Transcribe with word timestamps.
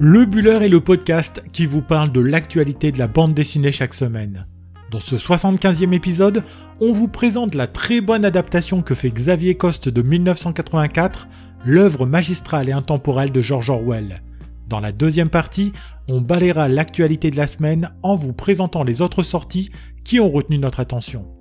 Le 0.00 0.24
Buller 0.24 0.58
est 0.62 0.68
le 0.68 0.80
podcast 0.80 1.44
qui 1.52 1.66
vous 1.66 1.80
parle 1.80 2.10
de 2.10 2.20
l'actualité 2.20 2.90
de 2.90 2.98
la 2.98 3.06
bande 3.06 3.32
dessinée 3.32 3.70
chaque 3.70 3.94
semaine. 3.94 4.46
Dans 4.90 4.98
ce 4.98 5.14
75e 5.14 5.92
épisode, 5.92 6.42
on 6.80 6.92
vous 6.92 7.06
présente 7.06 7.54
la 7.54 7.68
très 7.68 8.00
bonne 8.00 8.24
adaptation 8.24 8.82
que 8.82 8.94
fait 8.94 9.10
Xavier 9.10 9.54
Coste 9.54 9.88
de 9.88 10.02
1984, 10.02 11.28
l'œuvre 11.64 12.06
magistrale 12.06 12.68
et 12.68 12.72
intemporelle 12.72 13.30
de 13.30 13.40
George 13.40 13.70
Orwell. 13.70 14.22
Dans 14.68 14.80
la 14.80 14.90
deuxième 14.90 15.30
partie, 15.30 15.72
on 16.08 16.20
balayera 16.20 16.66
l'actualité 16.66 17.30
de 17.30 17.36
la 17.36 17.46
semaine 17.46 17.90
en 18.02 18.16
vous 18.16 18.32
présentant 18.32 18.82
les 18.82 19.00
autres 19.00 19.22
sorties 19.22 19.70
qui 20.02 20.18
ont 20.18 20.28
retenu 20.28 20.58
notre 20.58 20.80
attention. 20.80 21.33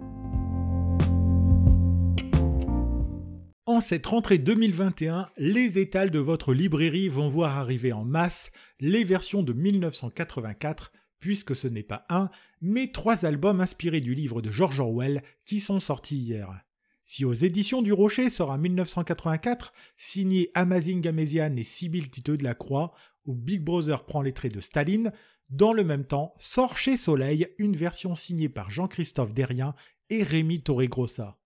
En 3.66 3.80
cette 3.80 4.08
rentrée 4.08 4.40
2021, 4.40 5.30
les 5.38 5.80
étals 5.80 6.12
de 6.12 6.20
votre 6.20 6.54
librairie 6.54 7.08
vont 7.08 7.30
voir 7.30 7.58
arriver 7.58 7.94
en 7.94 8.04
masse 8.04 8.52
les 8.82 9.06
versions 9.06 9.42
de 9.42 9.54
1984, 9.54 10.92
puisque 11.22 11.56
ce 11.56 11.70
n'est 11.70 11.82
pas 11.82 12.06
un, 12.10 12.30
mais 12.60 12.92
trois 12.92 13.24
albums 13.24 13.62
inspirés 13.62 14.02
du 14.02 14.16
livre 14.16 14.42
de 14.42 14.52
George 14.52 14.82
Orwell 14.82 15.24
qui 15.46 15.62
sont 15.62 15.80
sortis 15.80 16.18
hier. 16.18 16.60
Si 17.06 17.24
aux 17.24 17.32
éditions 17.32 17.82
du 17.82 17.94
Rocher 17.94 18.30
sort 18.30 18.50
en 18.50 18.58
1984, 18.58 19.72
signé 19.96 20.52
Amazing 20.56 21.08
Amasian 21.08 21.56
et 21.56 21.64
Sibyl 21.64 22.10
Titeux 22.10 22.36
de 22.36 22.44
la 22.44 22.56
Croix, 22.56 22.92
où 23.26 23.34
Big 23.34 23.62
Brother 23.64 24.04
prend 24.04 24.22
les 24.22 24.34
traits 24.34 24.54
de 24.54 24.60
Staline, 24.60 25.14
dans 25.50 25.72
le 25.72 25.86
même 25.86 26.04
temps 26.04 26.34
sort 26.38 26.78
chez 26.78 26.98
Soleil 26.98 27.48
une 27.58 27.78
version 27.78 28.14
signée 28.14 28.50
par 28.50 28.72
Jean-Christophe 28.72 29.34
Derrien 29.34 29.74
et 30.10 30.22
Rémi 30.22 30.62
Torregrossa. 30.62 31.40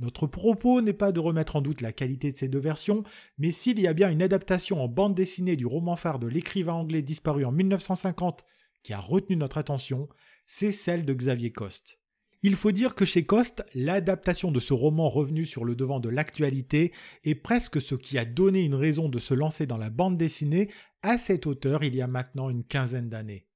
Notre 0.00 0.26
propos 0.26 0.80
n'est 0.80 0.92
pas 0.92 1.12
de 1.12 1.20
remettre 1.20 1.56
en 1.56 1.60
doute 1.60 1.80
la 1.80 1.92
qualité 1.92 2.32
de 2.32 2.36
ces 2.36 2.48
deux 2.48 2.58
versions, 2.58 3.04
mais 3.38 3.52
s'il 3.52 3.78
y 3.78 3.86
a 3.86 3.92
bien 3.92 4.10
une 4.10 4.22
adaptation 4.22 4.82
en 4.82 4.88
bande 4.88 5.14
dessinée 5.14 5.56
du 5.56 5.66
roman 5.66 5.94
phare 5.94 6.18
de 6.18 6.26
l'écrivain 6.26 6.74
anglais 6.74 7.02
disparu 7.02 7.44
en 7.44 7.52
1950 7.52 8.44
qui 8.82 8.92
a 8.92 8.98
retenu 8.98 9.36
notre 9.36 9.58
attention, 9.58 10.08
c'est 10.46 10.72
celle 10.72 11.04
de 11.04 11.14
Xavier 11.14 11.52
Coste. 11.52 11.98
Il 12.42 12.56
faut 12.56 12.72
dire 12.72 12.94
que 12.94 13.06
chez 13.06 13.24
Coste, 13.24 13.64
l'adaptation 13.74 14.52
de 14.52 14.60
ce 14.60 14.74
roman 14.74 15.08
revenu 15.08 15.46
sur 15.46 15.64
le 15.64 15.74
devant 15.74 15.98
de 15.98 16.10
l'actualité 16.10 16.92
est 17.24 17.34
presque 17.34 17.80
ce 17.80 17.94
qui 17.94 18.18
a 18.18 18.26
donné 18.26 18.60
une 18.60 18.74
raison 18.74 19.08
de 19.08 19.18
se 19.18 19.32
lancer 19.32 19.64
dans 19.66 19.78
la 19.78 19.88
bande 19.88 20.18
dessinée 20.18 20.70
à 21.02 21.16
cet 21.16 21.46
auteur 21.46 21.84
il 21.84 21.94
y 21.94 22.02
a 22.02 22.06
maintenant 22.06 22.50
une 22.50 22.64
quinzaine 22.64 23.08
d'années. 23.08 23.46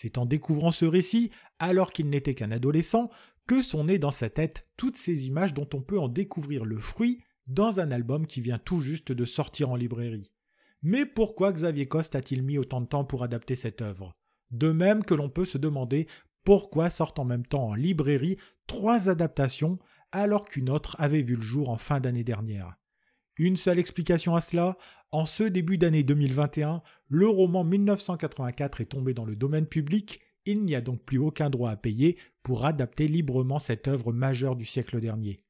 C'est 0.00 0.16
en 0.16 0.26
découvrant 0.26 0.70
ce 0.70 0.84
récit, 0.84 1.32
alors 1.58 1.90
qu'il 1.90 2.08
n'était 2.08 2.36
qu'un 2.36 2.52
adolescent, 2.52 3.10
que 3.48 3.62
sont 3.62 3.82
nées 3.82 3.98
dans 3.98 4.12
sa 4.12 4.30
tête 4.30 4.68
toutes 4.76 4.96
ces 4.96 5.26
images 5.26 5.54
dont 5.54 5.68
on 5.74 5.80
peut 5.80 5.98
en 5.98 6.06
découvrir 6.06 6.64
le 6.64 6.78
fruit 6.78 7.20
dans 7.48 7.80
un 7.80 7.90
album 7.90 8.24
qui 8.24 8.40
vient 8.40 8.58
tout 8.58 8.80
juste 8.80 9.10
de 9.10 9.24
sortir 9.24 9.70
en 9.70 9.74
librairie. 9.74 10.30
Mais 10.82 11.04
pourquoi 11.04 11.52
Xavier 11.52 11.88
Coste 11.88 12.14
a-t-il 12.14 12.44
mis 12.44 12.58
autant 12.58 12.80
de 12.80 12.86
temps 12.86 13.04
pour 13.04 13.24
adapter 13.24 13.56
cette 13.56 13.82
œuvre? 13.82 14.14
De 14.52 14.70
même 14.70 15.02
que 15.02 15.14
l'on 15.14 15.30
peut 15.30 15.44
se 15.44 15.58
demander 15.58 16.06
pourquoi 16.44 16.90
sortent 16.90 17.18
en 17.18 17.24
même 17.24 17.44
temps 17.44 17.70
en 17.70 17.74
librairie 17.74 18.36
trois 18.68 19.08
adaptations 19.08 19.74
alors 20.12 20.44
qu'une 20.44 20.70
autre 20.70 20.94
avait 21.00 21.22
vu 21.22 21.34
le 21.34 21.42
jour 21.42 21.70
en 21.70 21.76
fin 21.76 21.98
d'année 21.98 22.22
dernière. 22.22 22.77
Une 23.38 23.56
seule 23.56 23.78
explication 23.78 24.34
à 24.34 24.40
cela, 24.40 24.76
en 25.12 25.24
ce 25.24 25.44
début 25.44 25.78
d'année 25.78 26.02
2021, 26.02 26.82
le 27.08 27.28
roman 27.28 27.64
1984 27.64 28.80
est 28.80 28.86
tombé 28.86 29.14
dans 29.14 29.24
le 29.24 29.36
domaine 29.36 29.66
public 29.66 30.20
il 30.48 30.64
n'y 30.64 30.74
a 30.74 30.80
donc 30.80 31.04
plus 31.04 31.18
aucun 31.18 31.50
droit 31.50 31.70
à 31.70 31.76
payer 31.76 32.16
pour 32.42 32.64
adapter 32.64 33.06
librement 33.06 33.58
cette 33.58 33.86
œuvre 33.86 34.14
majeure 34.14 34.56
du 34.56 34.64
siècle 34.64 34.98
dernier. 34.98 35.44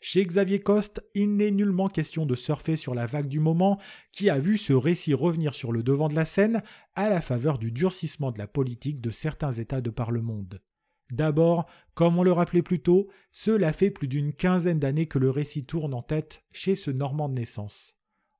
Chez 0.00 0.24
Xavier 0.24 0.60
Coste, 0.60 1.04
il 1.14 1.36
n'est 1.36 1.50
nullement 1.50 1.88
question 1.88 2.24
de 2.24 2.34
surfer 2.34 2.76
sur 2.76 2.94
la 2.94 3.04
vague 3.04 3.28
du 3.28 3.40
moment 3.40 3.78
qui 4.10 4.30
a 4.30 4.38
vu 4.38 4.56
ce 4.56 4.72
récit 4.72 5.12
revenir 5.12 5.54
sur 5.54 5.70
le 5.70 5.82
devant 5.82 6.08
de 6.08 6.14
la 6.14 6.24
scène 6.24 6.62
à 6.94 7.10
la 7.10 7.20
faveur 7.20 7.58
du 7.58 7.72
durcissement 7.72 8.32
de 8.32 8.38
la 8.38 8.46
politique 8.46 9.00
de 9.00 9.10
certains 9.10 9.52
États 9.52 9.82
de 9.82 9.90
par 9.90 10.12
le 10.12 10.22
monde. 10.22 10.62
D'abord, 11.10 11.66
comme 11.94 12.18
on 12.18 12.22
le 12.22 12.32
rappelait 12.32 12.62
plus 12.62 12.80
tôt, 12.80 13.08
cela 13.32 13.72
fait 13.72 13.90
plus 13.90 14.08
d'une 14.08 14.32
quinzaine 14.32 14.78
d'années 14.78 15.06
que 15.06 15.18
le 15.18 15.30
récit 15.30 15.64
tourne 15.64 15.94
en 15.94 16.02
tête 16.02 16.44
chez 16.52 16.74
ce 16.74 16.90
Normand 16.90 17.28
de 17.28 17.34
naissance. 17.34 17.94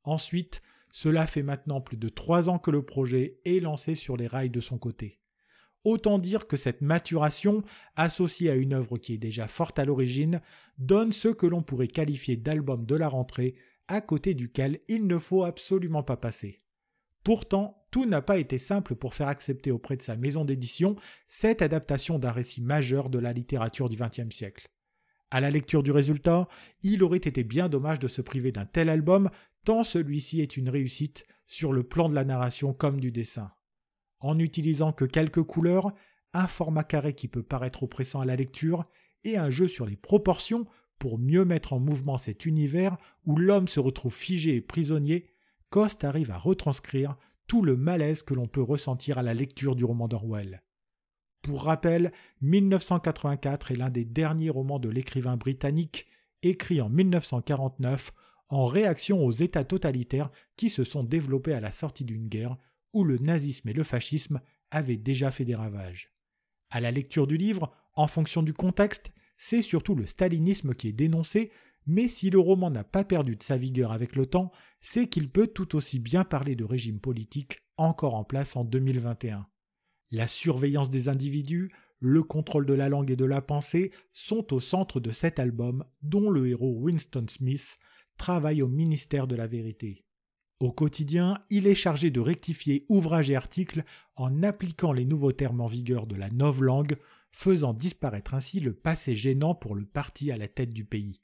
Ensuite, 0.04 0.60
cela 0.92 1.26
fait 1.26 1.42
maintenant 1.42 1.80
plus 1.80 1.96
de 1.96 2.08
trois 2.08 2.48
ans 2.48 2.58
que 2.58 2.70
le 2.70 2.82
projet 2.84 3.40
est 3.44 3.60
lancé 3.60 3.94
sur 3.94 4.16
les 4.16 4.26
rails 4.26 4.50
de 4.50 4.60
son 4.60 4.78
côté. 4.78 5.20
Autant 5.84 6.18
dire 6.18 6.46
que 6.46 6.56
cette 6.56 6.82
maturation, 6.82 7.62
associée 7.96 8.50
à 8.50 8.56
une 8.56 8.74
œuvre 8.74 8.98
qui 8.98 9.14
est 9.14 9.18
déjà 9.18 9.46
forte 9.46 9.78
à 9.78 9.84
l'origine, 9.84 10.42
donne 10.76 11.12
ce 11.12 11.28
que 11.28 11.46
l'on 11.46 11.62
pourrait 11.62 11.88
qualifier 11.88 12.36
d'album 12.36 12.84
de 12.84 12.94
la 12.94 13.08
rentrée, 13.08 13.54
à 13.86 14.00
côté 14.00 14.34
duquel 14.34 14.80
il 14.88 15.06
ne 15.06 15.18
faut 15.18 15.44
absolument 15.44 16.02
pas 16.02 16.16
passer. 16.16 16.60
Pourtant, 17.28 17.86
tout 17.90 18.06
n'a 18.06 18.22
pas 18.22 18.38
été 18.38 18.56
simple 18.56 18.94
pour 18.94 19.12
faire 19.12 19.28
accepter 19.28 19.70
auprès 19.70 19.98
de 19.98 20.02
sa 20.02 20.16
maison 20.16 20.46
d'édition 20.46 20.96
cette 21.26 21.60
adaptation 21.60 22.18
d'un 22.18 22.32
récit 22.32 22.62
majeur 22.62 23.10
de 23.10 23.18
la 23.18 23.34
littérature 23.34 23.90
du 23.90 23.98
XXe 23.98 24.34
siècle. 24.34 24.70
À 25.30 25.42
la 25.42 25.50
lecture 25.50 25.82
du 25.82 25.90
résultat, 25.90 26.48
il 26.82 27.04
aurait 27.04 27.18
été 27.18 27.44
bien 27.44 27.68
dommage 27.68 27.98
de 27.98 28.08
se 28.08 28.22
priver 28.22 28.50
d'un 28.50 28.64
tel 28.64 28.88
album, 28.88 29.28
tant 29.66 29.84
celui-ci 29.84 30.40
est 30.40 30.56
une 30.56 30.70
réussite 30.70 31.26
sur 31.46 31.74
le 31.74 31.82
plan 31.82 32.08
de 32.08 32.14
la 32.14 32.24
narration 32.24 32.72
comme 32.72 32.98
du 32.98 33.12
dessin 33.12 33.50
en 34.20 34.36
n'utilisant 34.36 34.94
que 34.94 35.04
quelques 35.04 35.42
couleurs, 35.42 35.92
un 36.32 36.46
format 36.46 36.82
carré 36.82 37.12
qui 37.12 37.28
peut 37.28 37.42
paraître 37.42 37.82
oppressant 37.82 38.22
à 38.22 38.24
la 38.24 38.36
lecture, 38.36 38.86
et 39.24 39.36
un 39.36 39.50
jeu 39.50 39.68
sur 39.68 39.84
les 39.84 39.96
proportions 39.96 40.64
pour 40.98 41.18
mieux 41.18 41.44
mettre 41.44 41.74
en 41.74 41.78
mouvement 41.78 42.16
cet 42.16 42.46
univers 42.46 42.96
où 43.26 43.36
l'homme 43.36 43.68
se 43.68 43.80
retrouve 43.80 44.14
figé 44.14 44.56
et 44.56 44.62
prisonnier, 44.62 45.34
Coste 45.70 46.04
arrive 46.04 46.30
à 46.30 46.38
retranscrire 46.38 47.16
tout 47.46 47.62
le 47.62 47.76
malaise 47.76 48.22
que 48.22 48.34
l'on 48.34 48.46
peut 48.46 48.62
ressentir 48.62 49.18
à 49.18 49.22
la 49.22 49.34
lecture 49.34 49.74
du 49.74 49.84
roman 49.84 50.08
d'Orwell. 50.08 50.62
Pour 51.42 51.64
rappel, 51.64 52.12
1984 52.42 53.72
est 53.72 53.76
l'un 53.76 53.90
des 53.90 54.04
derniers 54.04 54.50
romans 54.50 54.78
de 54.78 54.88
l'écrivain 54.88 55.36
britannique, 55.36 56.06
écrit 56.42 56.80
en 56.80 56.88
1949 56.88 58.12
en 58.50 58.64
réaction 58.64 59.24
aux 59.24 59.30
États 59.30 59.64
totalitaires 59.64 60.30
qui 60.56 60.70
se 60.70 60.84
sont 60.84 61.04
développés 61.04 61.52
à 61.52 61.60
la 61.60 61.72
sortie 61.72 62.04
d'une 62.04 62.28
guerre 62.28 62.56
où 62.92 63.04
le 63.04 63.18
nazisme 63.18 63.68
et 63.68 63.74
le 63.74 63.82
fascisme 63.82 64.40
avaient 64.70 64.96
déjà 64.96 65.30
fait 65.30 65.44
des 65.44 65.54
ravages. 65.54 66.12
À 66.70 66.80
la 66.80 66.90
lecture 66.90 67.26
du 67.26 67.36
livre, 67.36 67.72
en 67.94 68.06
fonction 68.06 68.42
du 68.42 68.54
contexte, 68.54 69.12
c'est 69.36 69.62
surtout 69.62 69.94
le 69.94 70.06
stalinisme 70.06 70.74
qui 70.74 70.88
est 70.88 70.92
dénoncé, 70.92 71.50
mais 71.88 72.06
si 72.06 72.28
le 72.28 72.38
roman 72.38 72.70
n'a 72.70 72.84
pas 72.84 73.02
perdu 73.02 73.34
de 73.34 73.42
sa 73.42 73.56
vigueur 73.56 73.92
avec 73.92 74.14
le 74.14 74.26
temps, 74.26 74.52
c'est 74.80 75.08
qu'il 75.08 75.30
peut 75.30 75.46
tout 75.46 75.74
aussi 75.74 75.98
bien 75.98 76.22
parler 76.22 76.54
de 76.54 76.64
régime 76.64 77.00
politique 77.00 77.62
encore 77.78 78.14
en 78.14 78.24
place 78.24 78.56
en 78.56 78.64
2021. 78.64 79.46
La 80.10 80.26
surveillance 80.26 80.90
des 80.90 81.08
individus, 81.08 81.72
le 81.98 82.22
contrôle 82.22 82.66
de 82.66 82.74
la 82.74 82.90
langue 82.90 83.10
et 83.10 83.16
de 83.16 83.24
la 83.24 83.40
pensée 83.40 83.90
sont 84.12 84.52
au 84.52 84.60
centre 84.60 85.00
de 85.00 85.10
cet 85.10 85.38
album 85.38 85.82
dont 86.02 86.28
le 86.28 86.46
héros 86.48 86.76
Winston 86.78 87.24
Smith 87.28 87.78
travaille 88.18 88.60
au 88.60 88.68
ministère 88.68 89.26
de 89.26 89.34
la 89.34 89.46
vérité. 89.46 90.04
Au 90.60 90.72
quotidien, 90.72 91.38
il 91.48 91.66
est 91.66 91.74
chargé 91.74 92.10
de 92.10 92.20
rectifier 92.20 92.84
ouvrages 92.90 93.30
et 93.30 93.36
articles 93.36 93.84
en 94.14 94.42
appliquant 94.42 94.92
les 94.92 95.06
nouveaux 95.06 95.32
termes 95.32 95.62
en 95.62 95.66
vigueur 95.66 96.06
de 96.06 96.16
la 96.16 96.28
novlangue, 96.28 96.96
faisant 97.32 97.72
disparaître 97.72 98.34
ainsi 98.34 98.60
le 98.60 98.74
passé 98.74 99.14
gênant 99.14 99.54
pour 99.54 99.74
le 99.74 99.86
parti 99.86 100.30
à 100.30 100.36
la 100.36 100.48
tête 100.48 100.74
du 100.74 100.84
pays. 100.84 101.22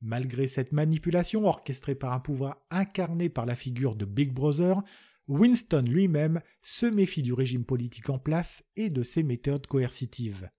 Malgré 0.00 0.46
cette 0.46 0.72
manipulation 0.72 1.44
orchestrée 1.46 1.94
par 1.94 2.12
un 2.12 2.20
pouvoir 2.20 2.64
incarné 2.70 3.28
par 3.28 3.46
la 3.46 3.56
figure 3.56 3.96
de 3.96 4.04
Big 4.04 4.32
Brother, 4.32 4.82
Winston 5.26 5.84
lui-même 5.86 6.40
se 6.62 6.86
méfie 6.86 7.22
du 7.22 7.32
régime 7.32 7.64
politique 7.64 8.08
en 8.08 8.18
place 8.18 8.64
et 8.76 8.90
de 8.90 9.02
ses 9.02 9.22
méthodes 9.22 9.66
coercitives. 9.66 10.50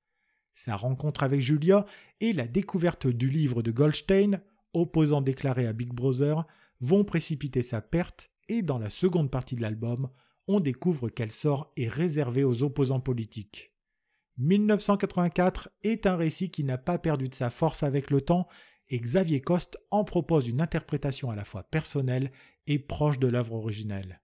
Sa 0.53 0.75
rencontre 0.75 1.23
avec 1.23 1.41
Julia 1.41 1.85
et 2.19 2.33
la 2.33 2.45
découverte 2.45 3.07
du 3.07 3.29
livre 3.29 3.63
de 3.63 3.71
Goldstein, 3.71 4.41
opposant 4.73 5.21
déclaré 5.21 5.65
à 5.65 5.73
Big 5.73 5.93
Brother, 5.93 6.45
vont 6.81 7.03
précipiter 7.03 7.63
sa 7.63 7.81
perte 7.81 8.29
et 8.49 8.61
dans 8.61 8.77
la 8.77 8.89
seconde 8.89 9.31
partie 9.31 9.55
de 9.55 9.61
l'album, 9.61 10.09
on 10.47 10.59
découvre 10.59 11.09
qu'elle 11.09 11.31
sort 11.31 11.71
est 11.77 11.87
réservée 11.87 12.43
aux 12.43 12.63
opposants 12.63 12.99
politiques. 12.99 13.73
1984 14.37 15.69
est 15.83 16.05
un 16.05 16.15
récit 16.15 16.49
qui 16.49 16.63
n'a 16.63 16.77
pas 16.77 16.97
perdu 16.97 17.27
de 17.27 17.35
sa 17.35 17.49
force 17.49 17.83
avec 17.83 18.09
le 18.09 18.21
temps 18.21 18.47
et 18.89 18.99
Xavier 18.99 19.41
Coste 19.41 19.77
en 19.91 20.03
propose 20.03 20.47
une 20.47 20.61
interprétation 20.61 21.29
à 21.29 21.35
la 21.35 21.45
fois 21.45 21.63
personnelle 21.63 22.31
et 22.67 22.79
proche 22.79 23.19
de 23.19 23.27
l'œuvre 23.27 23.53
originelle. 23.53 24.21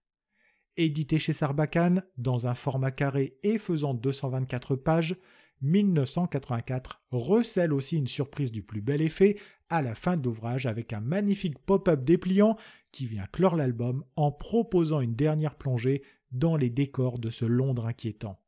Édité 0.76 1.18
chez 1.18 1.32
Sarbacane, 1.32 2.02
dans 2.18 2.46
un 2.46 2.54
format 2.54 2.90
carré 2.90 3.38
et 3.42 3.58
faisant 3.58 3.94
224 3.94 4.76
pages, 4.76 5.16
1984 5.62 7.02
recèle 7.10 7.72
aussi 7.72 7.96
une 7.96 8.06
surprise 8.06 8.52
du 8.52 8.62
plus 8.62 8.82
bel 8.82 9.00
effet 9.00 9.38
à 9.70 9.80
la 9.80 9.94
fin 9.94 10.16
de 10.16 10.24
l'ouvrage 10.24 10.66
avec 10.66 10.92
un 10.92 11.00
magnifique 11.00 11.58
pop-up 11.58 12.04
dépliant 12.04 12.56
qui 12.92 13.06
vient 13.06 13.26
clore 13.32 13.56
l'album 13.56 14.04
en 14.16 14.30
proposant 14.30 15.00
une 15.00 15.14
dernière 15.14 15.56
plongée 15.56 16.02
dans 16.30 16.56
les 16.56 16.70
décors 16.70 17.18
de 17.18 17.30
ce 17.30 17.44
Londres 17.46 17.86
inquiétant. 17.86 18.38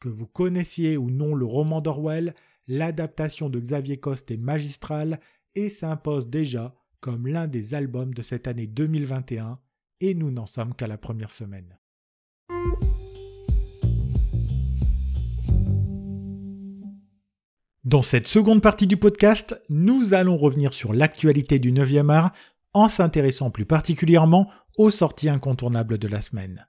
Que 0.00 0.08
vous 0.08 0.26
connaissiez 0.26 0.96
ou 0.96 1.10
non 1.10 1.34
le 1.34 1.44
roman 1.44 1.80
d'Orwell, 1.80 2.34
l'adaptation 2.66 3.48
de 3.48 3.60
Xavier 3.60 3.98
Coste 3.98 4.30
est 4.30 4.36
magistrale 4.36 5.20
et 5.54 5.68
s'impose 5.68 6.28
déjà 6.28 6.74
comme 7.00 7.26
l'un 7.26 7.46
des 7.46 7.74
albums 7.74 8.12
de 8.12 8.22
cette 8.22 8.46
année 8.46 8.66
2021, 8.66 9.58
et 10.00 10.14
nous 10.14 10.30
n'en 10.30 10.46
sommes 10.46 10.74
qu'à 10.74 10.86
la 10.86 10.98
première 10.98 11.30
semaine. 11.30 11.78
Dans 17.84 18.02
cette 18.02 18.28
seconde 18.28 18.62
partie 18.62 18.86
du 18.86 18.98
podcast, 18.98 19.60
nous 19.70 20.12
allons 20.12 20.36
revenir 20.36 20.74
sur 20.74 20.92
l'actualité 20.92 21.58
du 21.58 21.72
9e 21.72 22.10
art 22.10 22.32
en 22.74 22.88
s'intéressant 22.88 23.50
plus 23.50 23.64
particulièrement 23.64 24.50
aux 24.76 24.90
sorties 24.90 25.30
incontournables 25.30 25.98
de 25.98 26.06
la 26.06 26.20
semaine. 26.20 26.66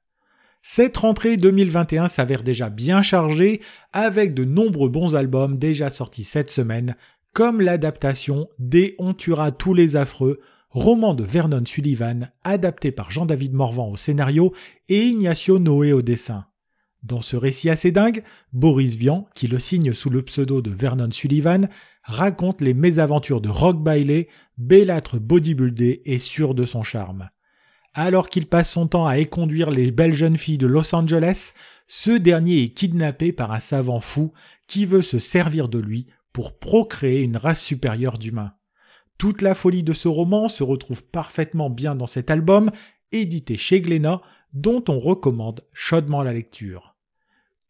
Cette 0.62 0.98
rentrée 0.98 1.38
2021 1.38 2.07
s'avère 2.07 2.44
déjà 2.44 2.69
bien 2.69 3.01
chargée 3.01 3.62
avec 3.94 4.33
de 4.33 4.45
nombreux 4.45 4.89
bons 4.89 5.16
albums 5.16 5.57
déjà 5.57 5.89
sortis 5.89 6.24
cette 6.24 6.51
semaine, 6.51 6.95
comme 7.33 7.62
l'adaptation 7.62 8.50
des 8.60 8.95
On 9.00 9.13
tuera 9.13 9.51
tous 9.51 9.74
les 9.74 9.95
affreux, 9.95 10.39
roman 10.69 11.13
de 11.13 11.24
Vernon 11.24 11.63
Sullivan, 11.66 12.31
adapté 12.44 12.92
par 12.92 13.12
Jean-David 13.12 13.54
Morvan 13.54 13.89
au 13.89 13.95
scénario 13.95 14.54
et 14.89 15.04
Ignacio 15.04 15.60
Noé 15.60 15.94
au 15.94 16.01
dessin. 16.01 16.45
Dans 17.04 17.22
ce 17.22 17.36
récit 17.36 17.69
assez 17.69 17.92
dingue, 17.92 18.24
Boris 18.54 18.95
Vian, 18.95 19.28
qui 19.33 19.48
le 19.48 19.60
signe 19.60 19.92
sous 19.92 20.10
le 20.10 20.22
pseudo 20.22 20.62
de 20.62 20.69
Vernon 20.69 21.10
Sullivan, 21.10 21.68
raconte 22.04 22.62
les 22.62 22.74
mésaventures 22.74 23.42
de 23.42 23.50
Rock 23.50 23.81
Bailey, 23.81 24.28
bellâtre 24.57 25.18
bodybuildé 25.18 26.01
et 26.06 26.19
sûr 26.19 26.54
de 26.54 26.66
son 26.66 26.83
charme. 26.83 27.30
Alors 27.94 28.30
qu'il 28.30 28.48
passe 28.48 28.72
son 28.72 28.88
temps 28.88 29.07
à 29.07 29.18
éconduire 29.18 29.72
les 29.72 29.92
belles 29.92 30.13
jeunes 30.13 30.38
filles 30.38 30.57
de 30.57 30.68
Los 30.68 30.94
Angeles, 30.95 31.54
ce 31.88 32.12
dernier 32.12 32.63
est 32.63 32.69
kidnappé 32.69 33.33
par 33.33 33.51
un 33.51 33.60
savant 33.60 34.00
fou 34.00 34.31
qui 34.68 34.86
veut 34.86 35.01
se 35.01 35.19
servir 35.19 35.68
de 35.68 35.80
lui 35.80 36.07
pour 36.33 36.57
procréer 36.57 37.22
une 37.22 37.38
race 37.38 37.63
supérieure 37.63 38.18
d'humains. 38.18 38.54
Toute 39.18 39.42
la 39.42 39.56
folie 39.56 39.83
de 39.83 39.94
ce 39.94 40.07
roman 40.07 40.48
se 40.48 40.63
retrouve 40.63 41.04
parfaitement 41.04 41.69
bien 41.69 41.95
dans 41.95 42.06
cet 42.06 42.31
album, 42.31 42.72
édité 43.12 43.57
chez 43.57 43.81
Glénat, 43.81 44.22
dont 44.54 44.83
on 44.88 44.98
recommande 44.98 45.66
chaudement 45.74 46.24
la 46.24 46.33
lecture. 46.33 46.95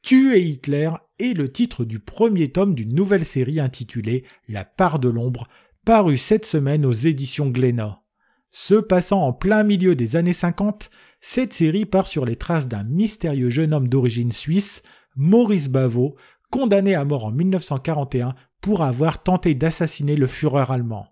Tuer 0.02 0.42
Hitler 0.42 0.92
est 1.19 1.38
le 1.38 1.52
titre 1.52 1.86
du 1.86 2.00
premier 2.00 2.52
tome 2.52 2.74
d'une 2.74 2.96
nouvelle 2.96 3.25
série 3.25 3.60
intitulée 3.60 4.24
La 4.48 4.66
part 4.66 4.98
de 4.98 5.10
l'ombre, 5.10 5.48
parue 5.86 6.18
cette 6.18 6.46
semaine 6.46 6.86
aux 6.86 6.92
éditions 6.92 7.50
Glénat. 7.50 8.02
Se 8.50 8.75
passant 8.75 9.22
en 9.22 9.34
plein 9.34 9.63
milieu 9.63 9.96
des 9.96 10.16
années 10.16 10.34
50, 10.34 10.90
cette 11.22 11.54
série 11.54 11.86
part 11.86 12.08
sur 12.08 12.25
les 12.25 12.36
traces 12.36 12.68
d'un 12.68 12.84
mystérieux 12.84 13.50
jeune 13.50 13.74
homme 13.74 13.88
d'origine 13.88 14.31
suisse, 14.31 14.81
Maurice 15.16 15.69
Bavot, 15.69 16.16
condamné 16.50 16.96
à 16.96 17.06
mort 17.06 17.25
en 17.25 17.31
1941 17.31 18.36
pour 18.62 18.84
avoir 18.84 19.24
tenté 19.24 19.56
d'assassiner 19.56 20.16
le 20.16 20.28
Führer 20.28 20.66
allemand. 20.69 21.08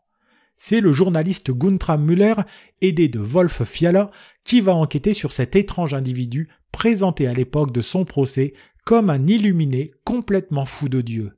C'est 0.55 0.81
le 0.81 0.91
journaliste 0.91 1.51
Guntram 1.51 2.03
Müller, 2.03 2.35
aidé 2.81 3.07
de 3.07 3.19
Wolf 3.19 3.63
Fiala, 3.63 4.11
qui 4.43 4.61
va 4.61 4.75
enquêter 4.75 5.13
sur 5.13 5.31
cet 5.31 5.55
étrange 5.55 5.93
individu 5.93 6.49
présenté 6.71 7.27
à 7.27 7.33
l'époque 7.33 7.71
de 7.71 7.81
son 7.81 8.05
procès 8.05 8.53
comme 8.85 9.09
un 9.09 9.25
illuminé 9.27 9.91
complètement 10.03 10.65
fou 10.65 10.89
de 10.89 11.01
Dieu. 11.01 11.37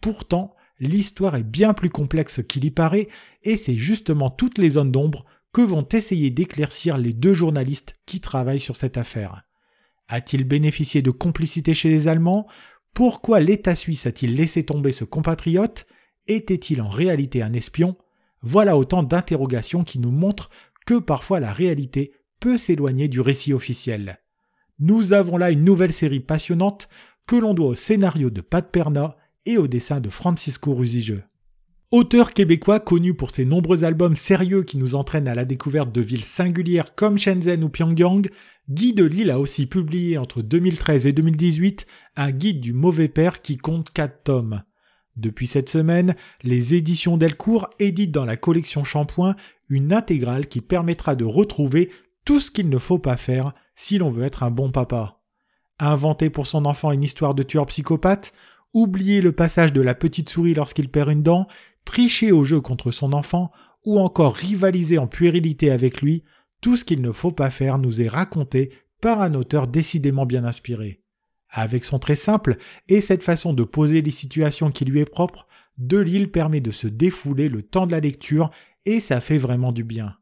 Pourtant, 0.00 0.54
l'histoire 0.78 1.36
est 1.36 1.42
bien 1.42 1.74
plus 1.74 1.90
complexe 1.90 2.42
qu'il 2.46 2.64
y 2.64 2.70
paraît, 2.70 3.08
et 3.42 3.56
c'est 3.56 3.76
justement 3.76 4.30
toutes 4.30 4.58
les 4.58 4.70
zones 4.70 4.92
d'ombre 4.92 5.24
que 5.52 5.62
vont 5.62 5.86
essayer 5.92 6.30
d'éclaircir 6.30 6.96
les 6.96 7.12
deux 7.12 7.34
journalistes 7.34 7.96
qui 8.06 8.20
travaillent 8.20 8.60
sur 8.60 8.76
cette 8.76 8.96
affaire. 8.96 9.42
A-t-il 10.08 10.44
bénéficié 10.44 11.02
de 11.02 11.10
complicité 11.10 11.74
chez 11.74 11.88
les 11.88 12.08
Allemands? 12.08 12.46
Pourquoi 12.94 13.40
l'État 13.40 13.74
suisse 13.74 14.06
a-t-il 14.06 14.34
laissé 14.36 14.64
tomber 14.64 14.92
ce 14.92 15.04
compatriote? 15.04 15.86
Était-il 16.26 16.82
en 16.82 16.88
réalité 16.88 17.42
un 17.42 17.52
espion? 17.52 17.94
Voilà 18.42 18.76
autant 18.76 19.02
d'interrogations 19.02 19.84
qui 19.84 19.98
nous 19.98 20.10
montrent 20.10 20.50
que 20.86 20.98
parfois 20.98 21.40
la 21.40 21.52
réalité 21.52 22.12
peut 22.40 22.58
s'éloigner 22.58 23.08
du 23.08 23.20
récit 23.20 23.52
officiel. 23.52 24.18
Nous 24.78 25.12
avons 25.12 25.36
là 25.36 25.50
une 25.50 25.64
nouvelle 25.64 25.92
série 25.92 26.20
passionnante 26.20 26.88
que 27.26 27.36
l'on 27.36 27.54
doit 27.54 27.68
au 27.68 27.74
scénario 27.74 28.30
de 28.30 28.40
Pat 28.40 28.70
Perna 28.70 29.16
et 29.46 29.58
au 29.58 29.68
dessin 29.68 30.00
de 30.00 30.08
Francisco. 30.08 30.82
Auteur 31.92 32.34
québécois 32.34 32.78
connu 32.78 33.14
pour 33.14 33.32
ses 33.32 33.44
nombreux 33.44 33.82
albums 33.82 34.14
sérieux 34.14 34.62
qui 34.62 34.78
nous 34.78 34.94
entraînent 34.94 35.26
à 35.26 35.34
la 35.34 35.44
découverte 35.44 35.90
de 35.90 36.00
villes 36.00 36.22
singulières 36.22 36.94
comme 36.94 37.18
Shenzhen 37.18 37.64
ou 37.64 37.68
Pyongyang, 37.68 38.28
Guy 38.68 38.94
Delisle 38.94 39.32
a 39.32 39.40
aussi 39.40 39.66
publié 39.66 40.16
entre 40.16 40.40
2013 40.40 41.08
et 41.08 41.12
2018 41.12 41.86
un 42.14 42.30
guide 42.30 42.60
du 42.60 42.72
mauvais 42.72 43.08
père 43.08 43.42
qui 43.42 43.56
compte 43.56 43.90
4 43.90 44.22
tomes. 44.22 44.62
Depuis 45.16 45.48
cette 45.48 45.68
semaine, 45.68 46.14
les 46.44 46.74
éditions 46.76 47.16
Delcourt 47.16 47.68
éditent 47.80 48.12
dans 48.12 48.24
la 48.24 48.36
collection 48.36 48.84
Shampoing 48.84 49.34
une 49.68 49.92
intégrale 49.92 50.46
qui 50.46 50.60
permettra 50.60 51.16
de 51.16 51.24
retrouver 51.24 51.90
tout 52.24 52.38
ce 52.38 52.52
qu'il 52.52 52.68
ne 52.68 52.78
faut 52.78 53.00
pas 53.00 53.16
faire 53.16 53.52
si 53.74 53.98
l'on 53.98 54.10
veut 54.10 54.24
être 54.24 54.44
un 54.44 54.52
bon 54.52 54.70
papa. 54.70 55.20
Inventer 55.80 56.30
pour 56.30 56.46
son 56.46 56.66
enfant 56.66 56.92
une 56.92 57.02
histoire 57.02 57.34
de 57.34 57.42
tueur 57.42 57.66
psychopathe, 57.66 58.32
oublier 58.74 59.20
le 59.20 59.32
passage 59.32 59.72
de 59.72 59.80
la 59.80 59.96
petite 59.96 60.28
souris 60.28 60.54
lorsqu'il 60.54 60.88
perd 60.88 61.10
une 61.10 61.24
dent, 61.24 61.48
tricher 61.84 62.32
au 62.32 62.44
jeu 62.44 62.60
contre 62.60 62.90
son 62.90 63.12
enfant, 63.12 63.50
ou 63.84 63.98
encore 63.98 64.34
rivaliser 64.34 64.98
en 64.98 65.06
puérilité 65.06 65.70
avec 65.70 66.02
lui, 66.02 66.22
tout 66.60 66.76
ce 66.76 66.84
qu'il 66.84 67.00
ne 67.00 67.12
faut 67.12 67.32
pas 67.32 67.50
faire 67.50 67.78
nous 67.78 68.00
est 68.00 68.08
raconté 68.08 68.70
par 69.00 69.22
un 69.22 69.34
auteur 69.34 69.66
décidément 69.66 70.26
bien 70.26 70.44
inspiré. 70.44 71.02
Avec 71.48 71.84
son 71.84 71.98
très 71.98 72.16
simple 72.16 72.58
et 72.88 73.00
cette 73.00 73.22
façon 73.22 73.54
de 73.54 73.64
poser 73.64 74.02
les 74.02 74.10
situations 74.10 74.70
qui 74.70 74.84
lui 74.84 75.00
est 75.00 75.10
propre, 75.10 75.48
Delille 75.78 76.28
permet 76.28 76.60
de 76.60 76.70
se 76.70 76.86
défouler 76.86 77.48
le 77.48 77.62
temps 77.62 77.86
de 77.86 77.92
la 77.92 78.00
lecture 78.00 78.50
et 78.84 79.00
ça 79.00 79.20
fait 79.20 79.38
vraiment 79.38 79.72
du 79.72 79.82
bien. 79.82 80.16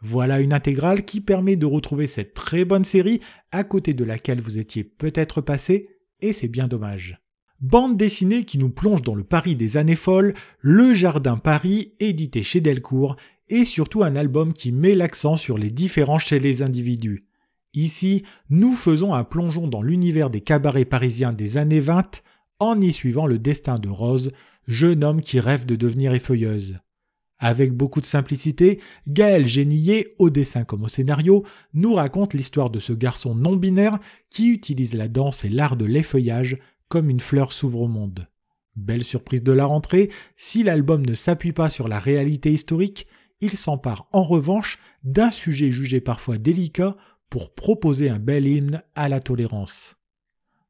Voilà 0.00 0.40
une 0.40 0.52
intégrale 0.52 1.04
qui 1.04 1.20
permet 1.20 1.56
de 1.56 1.66
retrouver 1.66 2.06
cette 2.06 2.34
très 2.34 2.64
bonne 2.64 2.84
série 2.84 3.20
à 3.52 3.64
côté 3.64 3.94
de 3.94 4.04
laquelle 4.04 4.40
vous 4.40 4.58
étiez 4.58 4.82
peut-être 4.82 5.40
passé, 5.40 5.88
et 6.20 6.32
c'est 6.32 6.48
bien 6.48 6.66
dommage. 6.66 7.21
Bande 7.62 7.96
dessinée 7.96 8.44
qui 8.44 8.58
nous 8.58 8.70
plonge 8.70 9.02
dans 9.02 9.14
le 9.14 9.22
Paris 9.22 9.54
des 9.54 9.76
années 9.76 9.94
folles, 9.94 10.34
Le 10.58 10.94
Jardin 10.94 11.36
Paris, 11.36 11.92
édité 12.00 12.42
chez 12.42 12.60
Delcourt, 12.60 13.14
et 13.48 13.64
surtout 13.64 14.02
un 14.02 14.16
album 14.16 14.52
qui 14.52 14.72
met 14.72 14.96
l'accent 14.96 15.36
sur 15.36 15.58
les 15.58 15.70
différences 15.70 16.24
chez 16.24 16.40
les 16.40 16.62
individus. 16.62 17.22
Ici, 17.72 18.24
nous 18.50 18.72
faisons 18.72 19.14
un 19.14 19.22
plongeon 19.22 19.68
dans 19.68 19.80
l'univers 19.80 20.28
des 20.28 20.40
cabarets 20.40 20.84
parisiens 20.84 21.32
des 21.32 21.56
années 21.56 21.78
20 21.78 22.24
en 22.58 22.80
y 22.80 22.92
suivant 22.92 23.28
le 23.28 23.38
destin 23.38 23.76
de 23.78 23.88
Rose, 23.88 24.32
jeune 24.66 25.04
homme 25.04 25.20
qui 25.20 25.38
rêve 25.38 25.64
de 25.64 25.76
devenir 25.76 26.12
effeuilleuse. 26.14 26.80
Avec 27.38 27.72
beaucoup 27.72 28.00
de 28.00 28.06
simplicité, 28.06 28.80
Gaël 29.06 29.46
Génillet, 29.46 30.14
au 30.18 30.30
dessin 30.30 30.64
comme 30.64 30.82
au 30.82 30.88
scénario, 30.88 31.44
nous 31.74 31.94
raconte 31.94 32.34
l'histoire 32.34 32.70
de 32.70 32.80
ce 32.80 32.92
garçon 32.92 33.36
non 33.36 33.54
binaire 33.54 34.00
qui 34.30 34.48
utilise 34.48 34.94
la 34.94 35.06
danse 35.06 35.44
et 35.44 35.48
l'art 35.48 35.76
de 35.76 35.84
l'effeuillage 35.84 36.58
une 37.00 37.20
fleur 37.20 37.52
s'ouvre 37.52 37.82
au 37.82 37.88
monde. 37.88 38.28
Belle 38.76 39.04
surprise 39.04 39.42
de 39.42 39.52
la 39.52 39.66
rentrée, 39.66 40.10
si 40.36 40.62
l'album 40.62 41.04
ne 41.04 41.14
s'appuie 41.14 41.52
pas 41.52 41.70
sur 41.70 41.88
la 41.88 41.98
réalité 41.98 42.52
historique, 42.52 43.06
il 43.40 43.56
s'empare 43.56 44.06
en 44.12 44.22
revanche 44.22 44.78
d'un 45.04 45.30
sujet 45.30 45.70
jugé 45.70 46.00
parfois 46.00 46.38
délicat 46.38 46.96
pour 47.28 47.54
proposer 47.54 48.08
un 48.08 48.18
bel 48.18 48.46
hymne 48.46 48.82
à 48.94 49.08
la 49.08 49.20
tolérance. 49.20 49.96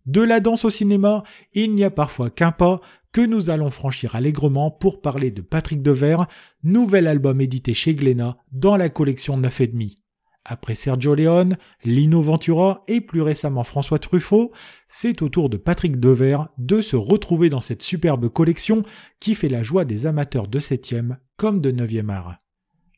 De 0.06 0.20
la 0.20 0.40
danse 0.40 0.64
au 0.64 0.70
cinéma, 0.70 1.22
il 1.52 1.74
n'y 1.74 1.84
a 1.84 1.90
parfois 1.90 2.30
qu'un 2.30 2.50
pas, 2.50 2.80
que 3.12 3.20
nous 3.20 3.50
allons 3.50 3.70
franchir 3.70 4.16
allègrement 4.16 4.70
pour 4.70 5.00
parler 5.00 5.30
de 5.30 5.42
Patrick 5.42 5.82
Devers, 5.82 6.26
nouvel 6.64 7.06
album 7.06 7.40
édité 7.40 7.74
chez 7.74 7.94
Glénat 7.94 8.38
dans 8.50 8.76
la 8.76 8.88
collection 8.88 9.38
9,5. 9.40 10.01
Après 10.44 10.74
Sergio 10.74 11.14
Leone, 11.14 11.56
Lino 11.84 12.20
Ventura 12.20 12.82
et 12.88 13.00
plus 13.00 13.22
récemment 13.22 13.62
François 13.62 14.00
Truffaut, 14.00 14.50
c'est 14.88 15.22
au 15.22 15.28
tour 15.28 15.48
de 15.48 15.56
Patrick 15.56 16.00
Devers 16.00 16.48
de 16.58 16.80
se 16.80 16.96
retrouver 16.96 17.48
dans 17.48 17.60
cette 17.60 17.82
superbe 17.82 18.28
collection 18.28 18.82
qui 19.20 19.36
fait 19.36 19.48
la 19.48 19.62
joie 19.62 19.84
des 19.84 20.06
amateurs 20.06 20.48
de 20.48 20.58
7e 20.58 21.16
comme 21.36 21.60
de 21.60 21.70
9e 21.70 22.10
art. 22.10 22.36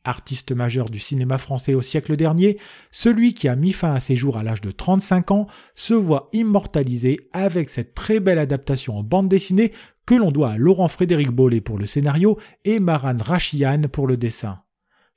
Artiste 0.03 0.51
majeur 0.51 0.89
du 0.89 0.99
cinéma 0.99 1.37
français 1.37 1.73
au 1.73 1.81
siècle 1.81 2.15
dernier, 2.15 2.59
celui 2.91 3.33
qui 3.33 3.47
a 3.47 3.55
mis 3.55 3.73
fin 3.73 3.93
à 3.93 3.99
ses 3.99 4.15
jours 4.15 4.37
à 4.37 4.43
l'âge 4.43 4.61
de 4.61 4.71
35 4.71 5.31
ans 5.31 5.47
se 5.73 5.93
voit 5.93 6.29
immortalisé 6.31 7.27
avec 7.33 7.69
cette 7.69 7.93
très 7.93 8.19
belle 8.19 8.39
adaptation 8.39 8.97
en 8.97 9.03
bande 9.03 9.29
dessinée 9.29 9.71
que 10.05 10.15
l'on 10.15 10.31
doit 10.31 10.51
à 10.51 10.57
Laurent 10.57 10.87
Frédéric 10.87 11.29
Bollet 11.31 11.61
pour 11.61 11.79
le 11.79 11.87
scénario 11.87 12.39
et 12.65 12.79
Maran 12.79 13.17
Rachian 13.19 13.81
pour 13.91 14.05
le 14.05 14.17
dessin. 14.17 14.64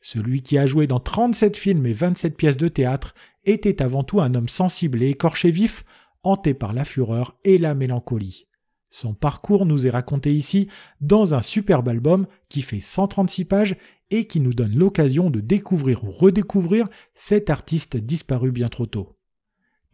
Celui 0.00 0.42
qui 0.42 0.58
a 0.58 0.66
joué 0.66 0.86
dans 0.86 1.00
37 1.00 1.56
films 1.56 1.86
et 1.86 1.92
27 1.92 2.36
pièces 2.36 2.56
de 2.56 2.68
théâtre 2.68 3.14
était 3.44 3.82
avant 3.82 4.04
tout 4.04 4.20
un 4.20 4.34
homme 4.34 4.48
sensible 4.48 5.02
et 5.02 5.10
écorché 5.10 5.50
vif, 5.50 5.84
hanté 6.22 6.54
par 6.54 6.72
la 6.72 6.84
fureur 6.84 7.36
et 7.44 7.58
la 7.58 7.74
mélancolie. 7.74 8.46
Son 8.90 9.12
parcours 9.12 9.66
nous 9.66 9.86
est 9.86 9.90
raconté 9.90 10.32
ici 10.32 10.68
dans 11.00 11.34
un 11.34 11.42
superbe 11.42 11.88
album 11.88 12.26
qui 12.48 12.62
fait 12.62 12.80
136 12.80 13.44
pages 13.44 13.76
et 14.10 14.26
qui 14.26 14.40
nous 14.40 14.54
donne 14.54 14.76
l'occasion 14.76 15.30
de 15.30 15.40
découvrir 15.40 16.04
ou 16.04 16.10
redécouvrir 16.10 16.88
cet 17.14 17.50
artiste 17.50 17.96
disparu 17.96 18.50
bien 18.50 18.68
trop 18.68 18.86
tôt. 18.86 19.17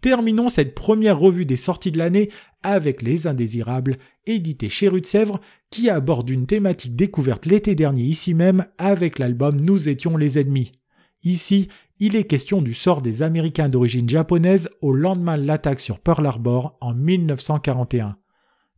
Terminons 0.05 0.51
cette 0.51 0.75
première 0.75 1.19
revue 1.19 1.47
des 1.47 1.57
sorties 1.57 1.91
de 1.91 1.97
l'année 1.97 2.29
avec 2.63 3.01
Les 3.01 3.27
Indésirables, 3.27 3.97
édité 4.27 4.69
chez 4.69 4.89
Rue 4.89 5.01
Sèvres, 5.03 5.41
qui 5.71 5.89
aborde 5.89 6.29
une 6.29 6.45
thématique 6.45 6.95
découverte 6.95 7.47
l'été 7.47 7.75
dernier 7.75 8.03
ici 8.03 8.35
même 8.35 8.67
avec 8.77 9.19
l'album 9.19 9.59
Nous 9.59 9.89
étions 9.89 10.19
les 10.19 10.39
ennemis. 10.39 10.73
Ici, 11.23 11.69
il 12.01 12.17
est 12.17 12.25
question 12.25 12.61
du 12.61 12.75
sort 12.75 13.01
des 13.01 13.23
Américains 13.23 13.71
d'origine 13.71 14.07
japonaise 14.07 14.69
au 14.83 14.93
lendemain 14.93 15.39
de 15.39 15.47
l'attaque 15.47 15.81
sur 15.81 15.99
Pearl 15.99 16.27
Harbor 16.27 16.77
en 16.83 16.93
1941. 16.93 18.19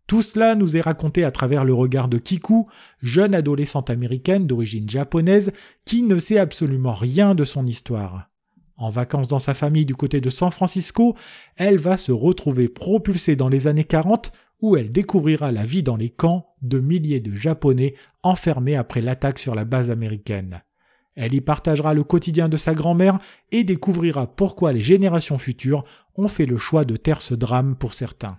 Tout 0.07 0.23
cela 0.23 0.55
nous 0.55 0.77
est 0.77 0.81
raconté 0.81 1.25
à 1.25 1.33
travers 1.33 1.65
le 1.65 1.75
regard 1.75 2.07
de 2.07 2.19
Kiku, 2.19 2.69
jeune 3.03 3.35
adolescente 3.35 3.91
américaine 3.91 4.47
d'origine 4.47 4.89
japonaise 4.89 5.51
qui 5.85 6.03
ne 6.03 6.19
sait 6.19 6.39
absolument 6.39 6.95
rien 6.95 7.35
de 7.35 7.43
son 7.43 7.67
histoire. 7.67 8.29
En 8.77 8.91
vacances 8.91 9.29
dans 9.29 9.39
sa 9.39 9.55
famille 9.55 9.87
du 9.87 9.95
côté 9.95 10.21
de 10.21 10.29
San 10.29 10.51
Francisco, 10.51 11.17
elle 11.57 11.79
va 11.79 11.97
se 11.97 12.13
retrouver 12.13 12.69
propulsée 12.69 13.35
dans 13.35 13.49
les 13.49 13.67
années 13.67 13.85
40 13.85 14.33
où 14.61 14.77
elle 14.77 14.93
découvrira 14.93 15.53
la 15.53 15.65
vie 15.65 15.83
dans 15.83 15.97
les 15.97 16.11
camps 16.11 16.55
de 16.63 16.79
milliers 16.79 17.21
de 17.21 17.35
Japonais 17.35 17.95
enfermés 18.23 18.77
après 18.77 19.01
l'attaque 19.01 19.39
sur 19.39 19.55
la 19.55 19.65
base 19.65 19.91
américaine. 19.91 20.63
Elle 21.15 21.35
y 21.35 21.41
partagera 21.41 21.95
le 21.95 22.05
quotidien 22.05 22.49
de 22.49 22.59
sa 22.59 22.75
grand-mère 22.75 23.19
et 23.51 23.65
découvrira 23.65 24.27
pourquoi 24.27 24.73
les 24.73 24.83
générations 24.83 25.39
futures 25.39 25.83
ont 26.15 26.29
fait 26.29 26.47
le 26.47 26.59
choix 26.59 26.85
de 26.85 26.97
taire 26.97 27.23
ce 27.23 27.35
drame 27.35 27.77
pour 27.77 27.95
certains. 27.95 28.39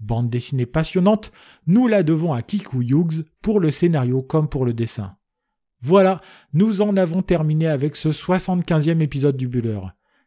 Bande 0.00 0.30
dessinée 0.30 0.66
passionnante, 0.66 1.30
nous 1.66 1.86
la 1.86 2.02
devons 2.02 2.32
à 2.32 2.42
Kiku 2.42 2.82
Hughes 2.82 3.26
pour 3.42 3.60
le 3.60 3.70
scénario 3.70 4.22
comme 4.22 4.48
pour 4.48 4.64
le 4.64 4.72
dessin. 4.72 5.16
Voilà, 5.82 6.20
nous 6.52 6.82
en 6.82 6.96
avons 6.96 7.22
terminé 7.22 7.66
avec 7.66 7.96
ce 7.96 8.10
75e 8.10 9.00
épisode 9.00 9.36
du 9.36 9.48
Buller. 9.48 9.80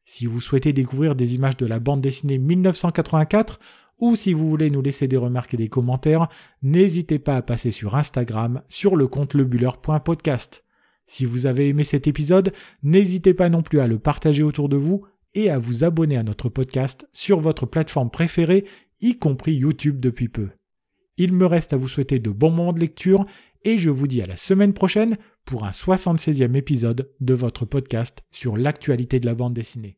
Si 0.04 0.26
vous 0.26 0.42
souhaitez 0.42 0.74
découvrir 0.74 1.16
des 1.16 1.36
images 1.36 1.58
de 1.58 1.68
la 1.68 1.80
bande 1.80 2.02
dessinée 2.02 2.40
1984, 2.40 3.60
ou 4.00 4.16
si 4.16 4.34
vous 4.34 4.50
voulez 4.50 4.70
nous 4.70 4.82
laisser 4.82 5.08
des 5.08 5.18
remarques 5.18 5.54
et 5.54 5.58
des 5.58 5.70
commentaires, 5.70 6.28
n'hésitez 6.64 7.20
pas 7.20 7.38
à 7.38 7.42
passer 7.44 7.70
sur 7.70 7.96
Instagram 7.96 8.64
sur 8.68 8.96
le 8.96 9.08
compte 9.08 9.36
lebuller.podcast. 9.36 10.64
Si 11.06 11.24
vous 11.24 11.46
avez 11.46 11.70
aimé 11.70 11.84
cet 11.84 12.08
épisode, 12.08 12.52
n'hésitez 12.82 13.36
pas 13.36 13.50
non 13.50 13.62
plus 13.62 13.80
à 13.80 13.88
le 13.88 14.00
partager 14.00 14.42
autour 14.42 14.70
de 14.70 14.78
vous 14.78 15.06
et 15.36 15.52
à 15.52 15.60
vous 15.60 15.84
abonner 15.84 16.18
à 16.18 16.24
notre 16.24 16.50
podcast 16.50 17.08
sur 17.14 17.40
votre 17.40 17.68
plateforme 17.68 18.10
préférée, 18.10 18.66
y 19.02 19.18
compris 19.18 19.54
YouTube 19.54 20.00
depuis 20.00 20.30
peu. 20.30 20.50
Il 21.18 21.34
me 21.34 21.46
reste 21.46 21.74
à 21.74 21.78
vous 21.78 21.88
souhaiter 21.88 22.20
de 22.20 22.32
bons 22.32 22.50
moments 22.50 22.74
de 22.74 22.80
lecture 22.80 23.26
et 23.64 23.78
je 23.78 23.90
vous 23.90 24.08
dis 24.08 24.22
à 24.22 24.26
la 24.26 24.38
semaine 24.38 24.74
prochaine 24.74 25.18
pour 25.46 25.64
un 25.66 25.72
76e 25.72 26.56
épisode 26.56 27.10
de 27.20 27.34
votre 27.34 27.66
podcast 27.66 28.20
sur 28.32 28.58
l'actualité 28.58 29.20
de 29.20 29.26
la 29.26 29.36
bande 29.36 29.54
dessinée. 29.54 29.98